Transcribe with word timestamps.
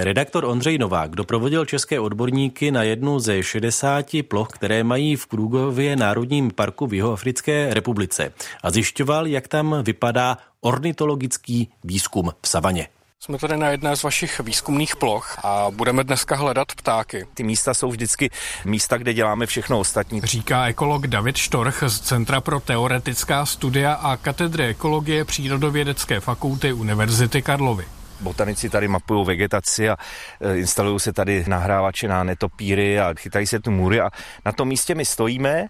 Redaktor 0.00 0.44
Ondřej 0.44 0.78
Novák 0.78 1.10
doprovodil 1.10 1.64
české 1.64 2.00
odborníky 2.00 2.70
na 2.70 2.82
jednu 2.82 3.18
ze 3.18 3.42
60 3.42 4.06
ploch, 4.28 4.48
které 4.48 4.84
mají 4.84 5.16
v 5.16 5.26
Krůgově 5.26 5.96
Národním 5.96 6.50
parku 6.50 6.86
v 6.86 6.94
Jihoafrické 6.94 7.74
republice 7.74 8.32
a 8.62 8.70
zjišťoval, 8.70 9.26
jak 9.26 9.48
tam 9.48 9.76
vypadá 9.82 10.38
ornitologický 10.60 11.68
výzkum 11.84 12.32
v 12.42 12.48
savaně. 12.48 12.88
Jsme 13.20 13.38
tady 13.38 13.56
na 13.56 13.68
jedné 13.68 13.96
z 13.96 14.02
vašich 14.02 14.40
výzkumných 14.40 14.96
ploch 14.96 15.38
a 15.44 15.66
budeme 15.70 16.04
dneska 16.04 16.36
hledat 16.36 16.68
ptáky. 16.76 17.26
Ty 17.34 17.42
místa 17.42 17.74
jsou 17.74 17.90
vždycky 17.90 18.30
místa, 18.64 18.96
kde 18.96 19.14
děláme 19.14 19.46
všechno 19.46 19.78
ostatní. 19.78 20.20
Říká 20.20 20.66
ekolog 20.66 21.06
David 21.06 21.36
Štorch 21.36 21.82
z 21.86 22.00
Centra 22.00 22.40
pro 22.40 22.60
teoretická 22.60 23.46
studia 23.46 23.92
a 23.92 24.16
katedry 24.16 24.66
ekologie 24.66 25.24
Přírodovědecké 25.24 26.20
fakulty 26.20 26.72
Univerzity 26.72 27.42
Karlovy. 27.42 27.95
Botanici 28.20 28.70
tady 28.70 28.88
mapují 28.88 29.26
vegetaci 29.26 29.90
a 29.90 29.96
e, 30.40 30.56
instalují 30.56 31.00
se 31.00 31.12
tady 31.12 31.44
nahrávače 31.48 32.08
na 32.08 32.24
netopíry 32.24 33.00
a 33.00 33.14
chytají 33.18 33.46
se 33.46 33.60
tu 33.60 33.70
můry 33.70 34.00
a 34.00 34.10
na 34.44 34.52
tom 34.52 34.68
místě 34.68 34.94
my 34.94 35.04
stojíme 35.04 35.68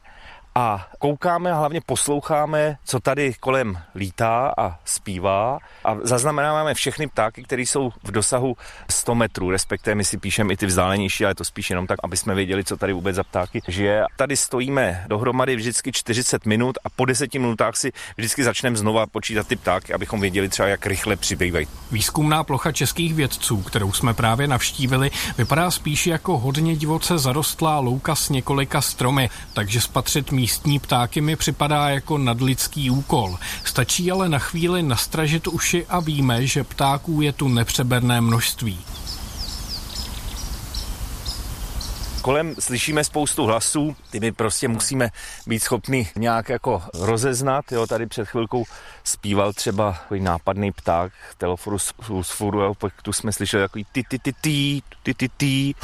a 0.59 0.88
koukáme 0.98 1.52
a 1.52 1.59
hlavně 1.59 1.80
posloucháme, 1.87 2.77
co 2.85 3.01
tady 3.01 3.35
kolem 3.41 3.79
lítá 3.95 4.55
a 4.59 4.79
zpívá 4.85 5.59
a 5.85 5.97
zaznamenáváme 6.02 6.74
všechny 6.74 7.07
ptáky, 7.07 7.43
které 7.43 7.62
jsou 7.62 7.91
v 8.05 8.11
dosahu 8.11 8.57
100 8.91 9.15
metrů, 9.15 9.51
respektive 9.51 9.95
my 9.95 10.05
si 10.05 10.19
píšeme 10.19 10.52
i 10.52 10.57
ty 10.57 10.66
vzdálenější, 10.66 11.24
ale 11.24 11.35
to 11.35 11.45
spíš 11.45 11.71
jenom 11.71 11.87
tak, 11.87 11.99
aby 12.05 12.16
jsme 12.16 12.35
věděli, 12.35 12.65
co 12.65 12.77
tady 12.77 12.93
vůbec 12.93 13.16
za 13.16 13.24
ptáky 13.24 13.60
žije. 13.69 14.05
Tady 14.16 14.37
stojíme 14.37 15.05
dohromady 15.09 15.57
vždycky 15.57 15.93
40 15.93 16.47
minut 16.47 16.79
a 16.85 16.91
po 16.91 17.05
10 17.05 17.35
minutách 17.35 17.77
si 17.77 17.93
vždycky 18.16 18.45
začneme 18.45 18.77
znova 18.77 19.07
počítat 19.07 19.47
ty 19.47 19.57
ptáky, 19.57 19.95
abychom 19.95 20.21
věděli 20.21 20.49
třeba, 20.49 20.69
jak 20.69 20.87
rychle 20.87 21.16
přibývají. 21.16 21.66
Výzkumná 21.93 22.45
plocha 22.45 22.73
českých 22.73 23.15
vědců, 23.15 23.63
kterou 23.63 23.93
jsme 23.93 24.15
právě 24.15 24.49
navštívili, 24.49 25.11
vypadá 25.39 25.71
spíš 25.71 26.07
jako 26.07 26.39
hodně 26.39 26.77
divoce 26.77 27.19
zarostlá 27.19 27.79
louka 27.79 28.15
s 28.15 28.29
několika 28.29 28.80
stromy, 28.80 29.30
takže 29.52 29.80
spatřit 29.80 30.33
míst 30.33 30.57
místní 30.57 30.79
ptáky 30.79 31.21
mi 31.21 31.37
připadá 31.37 31.88
jako 31.88 32.19
nadlidský 32.19 32.91
úkol. 32.91 33.38
Stačí 33.65 34.10
ale 34.10 34.29
na 34.29 34.38
chvíli 34.38 34.83
nastražit 34.83 35.47
uši 35.47 35.87
a 35.88 36.01
víme, 36.01 36.47
že 36.47 36.65
ptáků 36.65 37.21
je 37.21 37.33
tu 37.33 37.49
nepřeberné 37.49 38.21
množství. 38.21 38.79
Kolem 42.27 42.55
slyšíme 42.59 43.05
spoustu 43.05 43.45
hlasů, 43.45 43.96
ty 44.10 44.21
my 44.21 44.32
prostě 44.32 44.69
musíme 44.69 45.09
být 45.46 45.63
schopni 45.63 46.10
nějak 46.16 46.49
jako 46.49 46.82
rozeznat. 46.95 47.73
Jo, 47.73 47.87
tady 47.87 48.07
před 48.07 48.29
chvilkou 48.29 48.65
zpíval 49.05 49.52
třeba 49.52 49.93
takový 49.93 50.21
nápadný 50.21 50.73
pták, 50.73 51.13
Teloforus 51.38 51.95
furu, 52.23 52.74
tu 53.02 53.13
jsme 53.13 53.32
slyšeli 53.32 53.65
takový 53.65 53.87
ty 53.93 54.02
ty 54.09 54.19
ty 54.19 54.32
ty 54.32 54.82
ty 55.02 55.15
ty 55.15 55.29
ty 55.29 55.74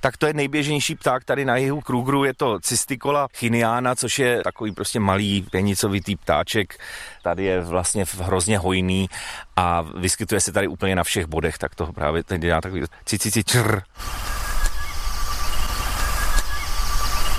tak 0.00 0.16
to 0.16 0.26
je 0.26 0.32
nejběžnější 0.32 0.94
pták 0.94 1.24
tady 1.24 1.44
na 1.44 1.56
jihu 1.56 1.80
Krugru, 1.80 2.24
je 2.24 2.34
to 2.34 2.58
cystikola 2.60 3.28
chiniana, 3.34 3.94
což 3.94 4.18
je 4.18 4.42
takový 4.42 4.72
prostě 4.72 5.00
malý 5.00 5.46
penicovitý 5.50 6.16
ptáček. 6.16 6.78
Tady 7.22 7.44
je 7.44 7.60
vlastně 7.60 8.04
hrozně 8.20 8.58
hojný 8.58 9.08
a 9.56 9.82
vyskytuje 9.82 10.40
se 10.40 10.52
tady 10.52 10.68
úplně 10.68 10.96
na 10.96 11.04
všech 11.04 11.26
bodech, 11.26 11.58
tak 11.58 11.74
to 11.74 11.92
právě 11.92 12.24
ten 12.24 12.40
dělá 12.40 12.60
takový 12.60 12.82
cici 13.04 13.44
čr 13.44 13.82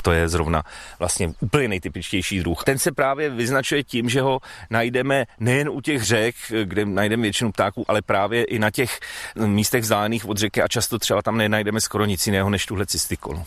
to 0.07 0.11
je 0.11 0.29
zrovna 0.29 0.63
vlastně 0.99 1.33
úplně 1.39 1.67
nejtypičtější 1.67 2.39
druh. 2.39 2.63
Ten 2.63 2.79
se 2.79 2.91
právě 2.91 3.29
vyznačuje 3.29 3.83
tím, 3.83 4.09
že 4.09 4.21
ho 4.21 4.39
najdeme 4.69 5.25
nejen 5.39 5.69
u 5.69 5.81
těch 5.81 6.03
řek, 6.03 6.35
kde 6.63 6.85
najdeme 6.85 7.21
většinu 7.21 7.51
ptáků, 7.51 7.85
ale 7.87 8.01
právě 8.01 8.43
i 8.43 8.59
na 8.59 8.71
těch 8.71 8.99
místech 9.35 9.81
vzdálených 9.81 10.25
od 10.25 10.37
řeky 10.37 10.61
a 10.61 10.67
často 10.67 10.99
třeba 10.99 11.21
tam 11.21 11.37
nenajdeme 11.37 11.81
skoro 11.81 12.05
nic 12.05 12.27
jiného 12.27 12.49
než 12.49 12.65
tuhle 12.65 12.85
cystikolu 12.85 13.43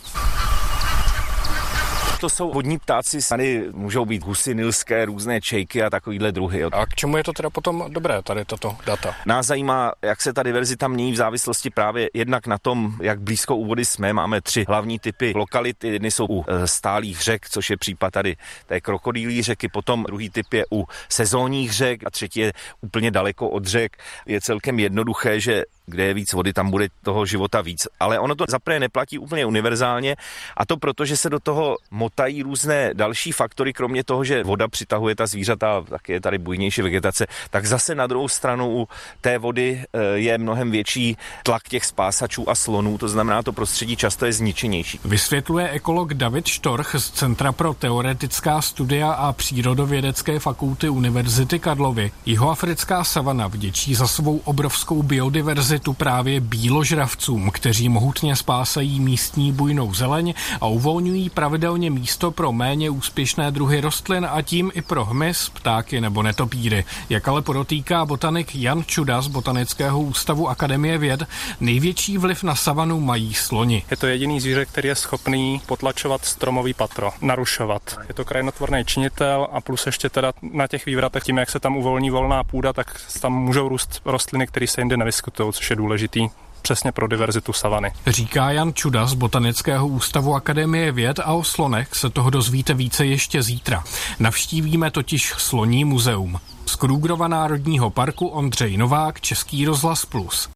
to 2.21 2.29
jsou 2.29 2.51
vodní 2.51 2.79
ptáci, 2.79 3.19
tady 3.29 3.69
můžou 3.71 4.05
být 4.05 4.23
husy 4.23 4.55
nilské, 4.55 5.05
různé 5.05 5.41
čejky 5.41 5.83
a 5.83 5.89
takovýhle 5.89 6.31
druhy. 6.31 6.63
A 6.63 6.85
k 6.85 6.95
čemu 6.95 7.17
je 7.17 7.23
to 7.23 7.33
teda 7.33 7.49
potom 7.49 7.85
dobré, 7.89 8.21
tady 8.21 8.45
tato 8.45 8.77
data? 8.85 9.15
Nás 9.25 9.45
zajímá, 9.45 9.91
jak 10.01 10.21
se 10.21 10.33
ta 10.33 10.43
diverzita 10.43 10.87
mění 10.87 11.11
v 11.11 11.15
závislosti 11.15 11.69
právě 11.69 12.09
jednak 12.13 12.47
na 12.47 12.57
tom, 12.57 12.93
jak 13.01 13.21
blízko 13.21 13.55
u 13.55 13.65
vody 13.65 13.85
jsme. 13.85 14.13
Máme 14.13 14.41
tři 14.41 14.65
hlavní 14.67 14.99
typy 14.99 15.33
lokality. 15.35 15.87
Jedny 15.87 16.11
jsou 16.11 16.25
u 16.29 16.45
e, 16.47 16.67
stálých 16.67 17.21
řek, 17.21 17.49
což 17.49 17.69
je 17.69 17.77
případ 17.77 18.13
tady 18.13 18.35
té 18.65 18.81
krokodýlí 18.81 19.41
řeky, 19.41 19.67
potom 19.67 20.03
druhý 20.03 20.29
typ 20.29 20.53
je 20.53 20.65
u 20.71 20.85
sezónních 21.09 21.73
řek 21.73 22.05
a 22.05 22.09
třetí 22.09 22.39
je 22.39 22.53
úplně 22.81 23.11
daleko 23.11 23.49
od 23.49 23.65
řek. 23.65 23.97
Je 24.25 24.41
celkem 24.41 24.79
jednoduché, 24.79 25.39
že 25.39 25.63
kde 25.85 26.03
je 26.03 26.13
víc 26.13 26.33
vody, 26.33 26.53
tam 26.53 26.71
bude 26.71 26.87
toho 27.03 27.25
života 27.25 27.61
víc. 27.61 27.87
Ale 27.99 28.19
ono 28.19 28.35
to 28.35 28.45
zaprvé 28.49 28.79
neplatí 28.79 29.19
úplně 29.19 29.45
univerzálně 29.45 30.15
a 30.57 30.65
to 30.65 30.77
proto, 30.77 31.05
že 31.05 31.17
se 31.17 31.29
do 31.29 31.39
toho 31.39 31.77
motají 32.11 32.43
různé 32.43 32.89
další 32.93 33.31
faktory, 33.31 33.73
kromě 33.73 34.03
toho, 34.03 34.23
že 34.23 34.43
voda 34.43 34.67
přitahuje 34.67 35.15
ta 35.15 35.27
zvířata, 35.27 35.83
tak 35.89 36.09
je 36.09 36.21
tady 36.21 36.37
bujnější 36.37 36.81
vegetace, 36.81 37.27
tak 37.49 37.65
zase 37.65 37.95
na 37.95 38.07
druhou 38.07 38.27
stranu 38.27 38.77
u 38.77 38.87
té 39.21 39.37
vody 39.37 39.83
eh, 39.93 39.99
je 40.15 40.37
mnohem 40.37 40.71
větší 40.71 41.17
tlak 41.43 41.69
těch 41.69 41.85
spásačů 41.85 42.49
a 42.49 42.55
slonů, 42.55 42.97
to 42.97 43.07
znamená, 43.07 43.43
to 43.43 43.53
prostředí 43.53 43.95
často 43.95 44.25
je 44.25 44.33
zničenější. 44.33 44.99
Vysvětluje 45.05 45.69
ekolog 45.69 46.13
David 46.13 46.47
Štorch 46.47 46.95
z 46.97 47.11
Centra 47.11 47.51
pro 47.51 47.73
teoretická 47.73 48.61
studia 48.61 49.11
a 49.11 49.33
přírodovědecké 49.33 50.39
fakulty 50.39 50.89
Univerzity 50.89 51.59
Karlovy. 51.59 52.11
Jihoafrická 52.25 53.03
savana 53.03 53.47
vděčí 53.47 53.95
za 53.95 54.07
svou 54.07 54.37
obrovskou 54.37 55.03
biodiverzitu 55.03 55.91
tu 55.91 55.93
právě 55.93 56.39
bíložravcům, 56.39 57.51
kteří 57.51 57.89
mohutně 57.89 58.35
spásají 58.35 58.99
místní 58.99 59.51
bujnou 59.51 59.93
zeleň 59.93 60.33
a 60.61 60.67
uvolňují 60.67 61.29
pravidelně 61.29 61.89
místo 62.01 62.31
pro 62.31 62.51
méně 62.51 62.89
úspěšné 62.89 63.51
druhy 63.51 63.81
rostlin 63.81 64.27
a 64.31 64.41
tím 64.41 64.71
i 64.73 64.81
pro 64.81 65.05
hmyz, 65.05 65.49
ptáky 65.49 66.01
nebo 66.01 66.23
netopíry. 66.23 66.85
Jak 67.09 67.27
ale 67.27 67.41
podotýká 67.41 68.05
botanik 68.05 68.55
Jan 68.55 68.83
Čuda 68.83 69.21
z 69.21 69.27
Botanického 69.27 70.01
ústavu 70.01 70.49
Akademie 70.49 70.97
věd, 70.97 71.23
největší 71.59 72.17
vliv 72.17 72.43
na 72.43 72.55
savanu 72.55 72.99
mají 72.99 73.33
sloni. 73.33 73.83
Je 73.91 73.97
to 73.97 74.07
jediný 74.07 74.39
zvíře, 74.39 74.65
který 74.65 74.87
je 74.87 74.95
schopný 74.95 75.61
potlačovat 75.65 76.25
stromový 76.25 76.73
patro, 76.73 77.11
narušovat. 77.21 77.99
Je 78.07 78.13
to 78.13 78.25
krajinotvorný 78.25 78.85
činitel 78.85 79.47
a 79.51 79.61
plus 79.61 79.85
ještě 79.85 80.09
teda 80.09 80.33
na 80.41 80.67
těch 80.67 80.85
vývratech 80.85 81.23
tím, 81.23 81.37
jak 81.37 81.49
se 81.49 81.59
tam 81.59 81.77
uvolní 81.77 82.09
volná 82.09 82.43
půda, 82.43 82.73
tak 82.73 83.01
tam 83.21 83.33
můžou 83.33 83.69
růst 83.69 84.01
rostliny, 84.05 84.47
které 84.47 84.67
se 84.67 84.81
jinde 84.81 84.97
nevyskytují, 84.97 85.53
což 85.53 85.69
je 85.69 85.75
důležitý 85.75 86.29
přesně 86.61 86.91
pro 86.91 87.07
diverzitu 87.07 87.53
savany. 87.53 87.91
Říká 88.07 88.51
Jan 88.51 88.73
Čuda 88.73 89.05
z 89.05 89.13
Botanického 89.13 89.87
ústavu 89.87 90.35
Akademie 90.35 90.91
věd 90.91 91.19
a 91.19 91.33
o 91.33 91.43
slonech 91.43 91.95
se 91.95 92.09
toho 92.09 92.29
dozvíte 92.29 92.73
více 92.73 93.05
ještě 93.05 93.43
zítra. 93.43 93.83
Navštívíme 94.19 94.91
totiž 94.91 95.33
Sloní 95.37 95.85
muzeum. 95.85 96.39
Z 96.65 96.75
Krůgrova 96.75 97.27
Národního 97.27 97.89
parku 97.89 98.27
Ondřej 98.27 98.77
Novák, 98.77 99.21
Český 99.21 99.65
rozhlas 99.65 100.05
Plus. 100.05 100.49